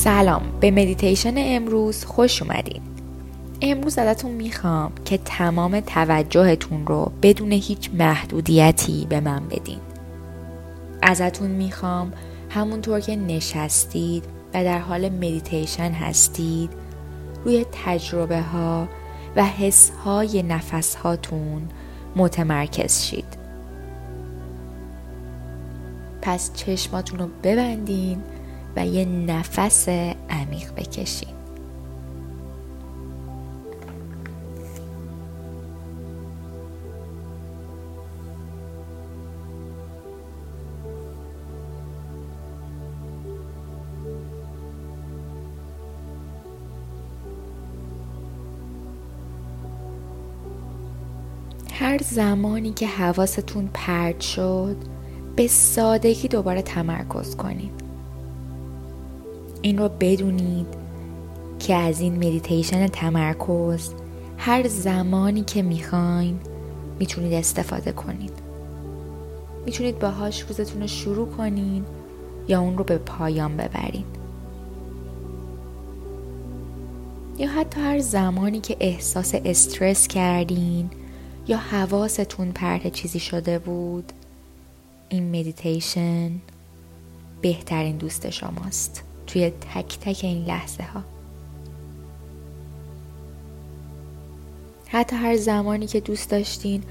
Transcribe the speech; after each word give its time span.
سلام 0.00 0.42
به 0.60 0.70
مدیتیشن 0.70 1.34
امروز 1.36 2.04
خوش 2.04 2.42
اومدین. 2.42 2.82
امروز 3.62 3.98
ازتون 3.98 4.30
می‌خوام 4.30 4.92
که 5.04 5.18
تمام 5.18 5.80
توجهتون 5.80 6.86
رو 6.86 7.12
بدون 7.22 7.52
هیچ 7.52 7.90
محدودیتی 7.94 9.06
به 9.08 9.20
من 9.20 9.48
بدین. 9.48 9.78
ازتون 11.02 11.50
می‌خوام 11.50 12.12
همونطور 12.50 13.00
که 13.00 13.16
نشستید 13.16 14.24
و 14.54 14.64
در 14.64 14.78
حال 14.78 15.08
مدیتیشن 15.08 15.90
هستید 15.90 16.70
روی 17.44 17.66
تجربه 17.84 18.40
ها 18.40 18.88
و 19.36 19.44
حس 19.44 19.90
های 20.04 20.42
نفس 20.42 20.94
هاتون 20.94 21.68
متمرکز 22.16 23.02
شید. 23.02 23.38
پس 26.22 26.50
چشماتون 26.54 27.18
رو 27.18 27.28
ببندین 27.42 28.22
و 28.76 28.86
یه 28.86 29.04
نفس 29.04 29.88
عمیق 30.30 30.74
بکشین 30.76 31.40
هر 51.80 51.98
زمانی 51.98 52.72
که 52.72 52.86
حواستون 52.86 53.70
پرد 53.74 54.20
شد 54.20 54.76
به 55.36 55.46
سادگی 55.46 56.28
دوباره 56.28 56.62
تمرکز 56.62 57.36
کنید. 57.36 57.79
این 59.62 59.78
رو 59.78 59.88
بدونید 59.88 60.66
که 61.58 61.74
از 61.74 62.00
این 62.00 62.16
مدیتیشن 62.16 62.86
تمرکز 62.86 63.90
هر 64.38 64.68
زمانی 64.68 65.42
که 65.42 65.62
می‌خواین 65.62 66.40
می‌تونید 66.98 67.32
استفاده 67.32 67.92
کنید. 67.92 68.32
می‌تونید 69.66 69.98
باهاش 69.98 70.40
روزتون 70.42 70.80
رو 70.80 70.86
شروع 70.86 71.28
کنین 71.28 71.84
یا 72.48 72.60
اون 72.60 72.78
رو 72.78 72.84
به 72.84 72.98
پایان 72.98 73.56
ببرین. 73.56 74.04
یا 77.38 77.48
حتی 77.48 77.80
هر 77.80 77.98
زمانی 77.98 78.60
که 78.60 78.76
احساس 78.80 79.34
استرس 79.44 80.08
کردین 80.08 80.90
یا 81.48 81.56
حواستون 81.56 82.52
پرت 82.52 82.92
چیزی 82.92 83.20
شده 83.20 83.58
بود 83.58 84.12
این 85.08 85.40
مدیتیشن 85.40 86.30
بهترین 87.40 87.96
دوست 87.96 88.30
شماست. 88.30 89.02
توی 89.32 89.50
تک 89.50 89.98
تک 90.00 90.20
این 90.22 90.44
لحظه 90.44 90.82
ها 90.82 91.02
حتی 94.86 95.16
هر 95.16 95.36
زمانی 95.36 95.86
که 95.86 96.00
دوست 96.00 96.30
داشتین 96.30 96.82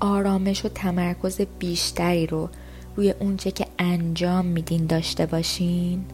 آرامش 0.00 0.64
و 0.64 0.68
تمرکز 0.68 1.40
بیشتری 1.58 2.26
رو 2.26 2.48
روی 2.96 3.10
اونچه 3.10 3.50
که 3.50 3.66
انجام 3.78 4.46
میدین 4.46 4.86
داشته 4.86 5.26
باشین 5.26 6.04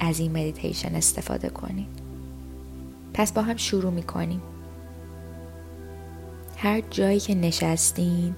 از 0.00 0.20
این 0.20 0.30
مدیتیشن 0.30 0.94
استفاده 0.94 1.48
کنین. 1.48 1.86
پس 3.14 3.32
با 3.32 3.42
هم 3.42 3.56
شروع 3.56 3.92
می‌کنیم. 3.92 4.42
هر 6.56 6.80
جایی 6.80 7.20
که 7.20 7.34
نشستین 7.34 8.34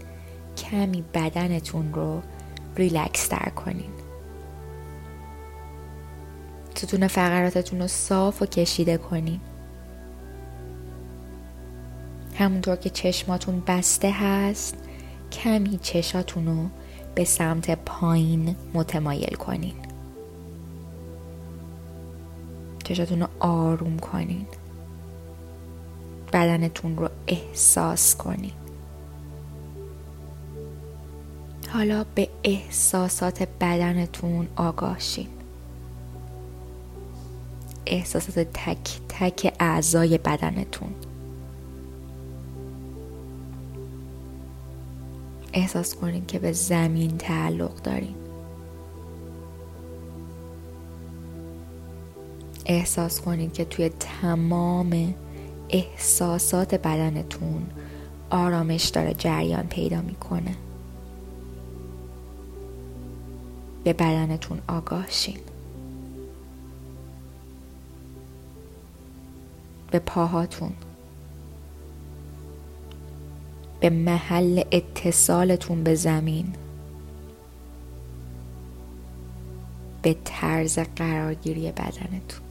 کمی 0.57 1.05
بدنتون 1.15 1.95
رو 1.95 2.23
ریلکس 2.77 3.29
تر 3.29 3.49
کنین. 3.49 4.02
ستون 6.83 7.07
فقراتتون 7.07 7.81
رو 7.81 7.87
صاف 7.87 8.43
و 8.43 8.47
کشیده 8.47 8.99
کنین 8.99 9.41
همونطور 12.39 12.77
که 12.77 12.91
چشماتون 12.91 13.63
بسته 13.67 14.11
هست 14.11 14.77
کمی 15.33 15.79
چشاتون 15.83 16.47
رو 16.47 16.69
به 17.15 17.25
سمت 17.25 17.85
پایین 17.85 18.57
متمایل 18.75 19.35
کنین. 19.35 19.75
چشاتون 22.85 23.21
رو 23.21 23.27
آروم 23.41 23.99
کنین. 23.99 24.47
بدنتون 26.33 26.97
رو 26.97 27.09
احساس 27.27 28.17
کنین. 28.17 28.53
حالا 31.69 32.05
به 32.15 32.29
احساسات 32.45 33.49
بدنتون 33.61 34.49
آگاه 34.57 34.99
شین. 34.99 35.42
احساسات 37.93 38.49
تک 38.55 39.01
تک 39.09 39.55
اعضای 39.61 40.19
بدنتون. 40.19 40.95
احساس 45.53 45.95
کنین 45.95 46.27
که 46.27 46.39
به 46.39 46.53
زمین 46.53 47.19
تعلق 47.19 47.83
دارین. 47.83 48.15
احساس 52.67 53.21
کنین 53.21 53.51
که 53.51 53.65
توی 53.65 53.89
تمام 53.89 55.15
احساسات 55.71 56.75
بدنتون 56.75 57.67
آرامش 58.31 58.85
داره 58.85 59.15
جریان 59.15 59.67
پیدا 59.67 60.01
می‌کنه. 60.01 60.55
به 63.85 63.93
بدنتون 63.93 64.59
آگاه 64.69 65.11
شین. 65.11 65.52
به 69.93 69.99
پاهاتون. 69.99 70.73
به 73.81 73.91
محل 73.91 74.63
اتصالتون 74.73 75.85
به 75.85 75.95
زمین. 75.95 76.53
به 80.03 80.17
طرز 80.25 80.79
قرارگیری 80.79 81.73
بدنتون. 81.73 82.43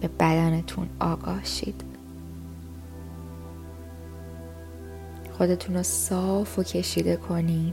به 0.00 0.08
بدنتون 0.08 0.88
آگاه 1.00 1.44
شید 1.44 1.84
خودتون 5.38 5.76
رو 5.76 5.82
صاف 5.82 6.58
و 6.58 6.62
کشیده 6.62 7.16
کنین 7.16 7.72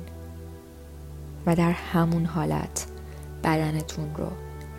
و 1.45 1.55
در 1.55 1.71
همون 1.71 2.25
حالت 2.25 2.88
بدنتون 3.43 4.15
رو 4.15 4.31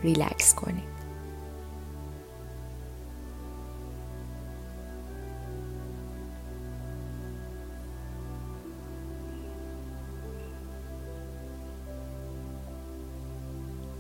ریلکس 0.02 0.54
کنین 0.54 0.90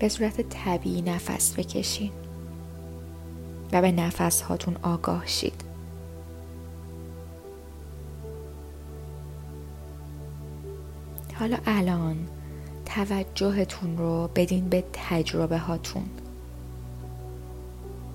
به 0.00 0.08
صورت 0.08 0.40
طبیعی 0.40 1.02
نفس 1.02 1.54
بکشین 1.58 2.12
و 3.72 3.82
به 3.82 3.92
نفس 3.92 4.42
هاتون 4.42 4.76
آگاه 4.82 5.26
شید. 5.26 5.64
حالا 11.34 11.56
الان 11.66 12.28
توجهتون 12.94 13.98
رو 13.98 14.30
بدین 14.34 14.68
به 14.68 14.84
تجربه 14.92 15.58
هاتون. 15.58 16.04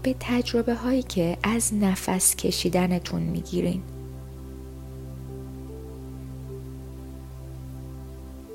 به 0.03 0.15
تجربه 0.19 0.75
هایی 0.75 1.03
که 1.03 1.37
از 1.43 1.73
نفس 1.73 2.35
کشیدنتون 2.35 3.21
می‌گیرین. 3.21 3.81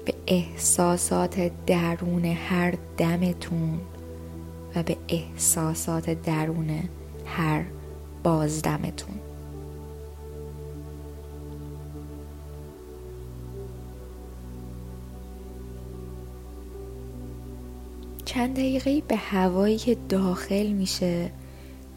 به 0.04 0.14
احساسات 0.26 1.50
درون 1.66 2.24
هر 2.24 2.74
دمتون 2.96 3.80
و 4.76 4.82
به 4.82 4.96
احساسات 5.08 6.10
درون 6.10 6.88
هر 7.26 7.64
بازدمتون. 8.22 9.29
چند 18.32 18.54
دقیقه 18.54 19.02
به 19.08 19.16
هوایی 19.16 19.78
که 19.78 19.96
داخل 20.08 20.66
میشه 20.66 21.30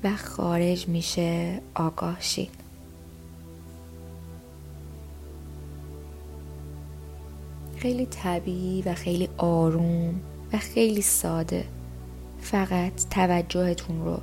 و 0.04 0.16
خارج 0.16 0.88
میشه 0.88 1.62
آگاه 1.76 2.22
شید 2.22 2.50
خیلی 7.78 8.06
طبیعی 8.06 8.82
و 8.82 8.94
خیلی 8.94 9.30
آروم 9.38 10.22
و 10.54 10.58
خیلی 10.58 11.02
ساده. 11.02 11.66
فقط 12.42 13.10
توجهتون 13.10 14.06
رو 14.06 14.20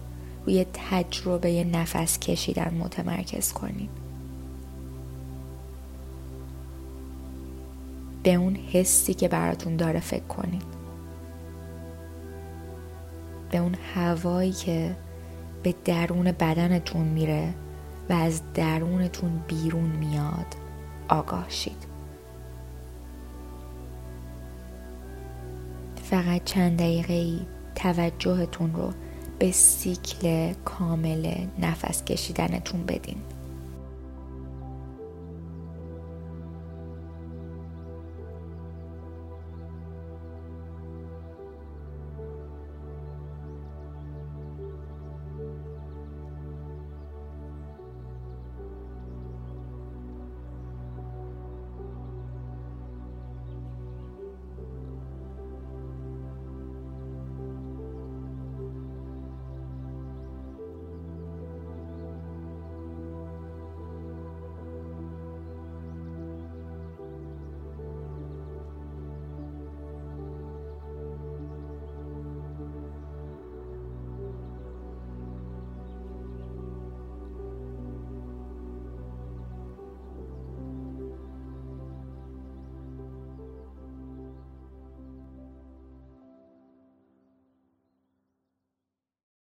روی 0.47 0.67
تجربه 0.91 1.65
نفس 1.65 2.19
کشیدن 2.19 2.75
متمرکز 2.75 3.53
کنید 3.53 3.91
به 8.23 8.35
اون 8.35 8.57
حسی 8.57 9.15
که 9.15 9.29
براتون 9.29 9.77
داره 9.77 10.01
فکر 10.01 10.27
کنید 10.27 10.80
به 13.51 13.59
اون 13.59 13.75
هوایی 13.95 14.53
که 14.53 14.97
به 15.63 15.75
درون 15.85 16.33
بدنتون 16.33 17.03
میره 17.03 17.55
و 18.11 18.13
از 18.13 18.43
درونتون 18.55 19.43
بیرون 19.49 19.91
میاد 19.91 20.47
آگاه 21.09 21.47
شید 21.49 21.91
فقط 26.11 26.45
چند 26.45 26.79
دقیقه 26.79 27.13
ای 27.13 27.41
توجهتون 27.75 28.75
رو 28.75 28.93
به 29.39 29.53
سیکل 29.53 30.53
کامل 30.65 31.47
نفس 31.59 32.05
کشیدنتون 32.05 32.87
بدین. 32.87 33.17